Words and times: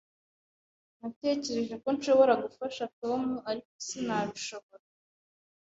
Natekereje 0.99 1.75
ko 1.83 1.87
nshobora 1.95 2.33
gufasha 2.43 2.83
Tom, 3.01 3.21
ariko 3.49 3.71
sinabishobora. 3.87 4.83